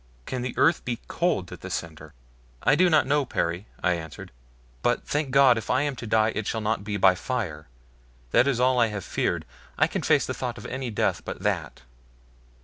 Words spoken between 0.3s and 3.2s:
the earth be cold at the center?" "I do not